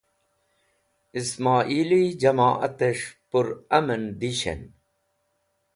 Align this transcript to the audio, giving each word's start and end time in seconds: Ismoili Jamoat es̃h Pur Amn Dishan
Ismoili 1.19 2.01
Jamoat 2.21 2.79
es̃h 2.89 3.07
Pur 3.29 3.47
Amn 3.77 4.03
Dishan 4.19 4.61